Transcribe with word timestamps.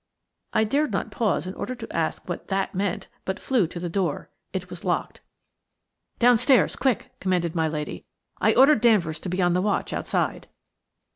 I 0.51 0.63
dared 0.63 0.91
not 0.91 1.11
pause 1.11 1.45
in 1.45 1.53
order 1.53 1.75
to 1.75 1.95
ask 1.95 2.27
what 2.27 2.47
"that" 2.47 2.73
meant, 2.73 3.07
but 3.23 3.39
flew 3.39 3.67
to 3.67 3.79
the 3.79 3.87
door. 3.87 4.31
It 4.51 4.67
was 4.71 4.83
locked. 4.83 5.21
"Downstairs–quick!" 6.17 7.11
commanded 7.19 7.53
my 7.53 7.67
lady. 7.67 8.05
"I 8.39 8.55
ordered 8.55 8.81
Danvers 8.81 9.19
to 9.19 9.29
be 9.29 9.43
on 9.43 9.53
the 9.53 9.61
watch 9.61 9.93
outside." 9.93 10.47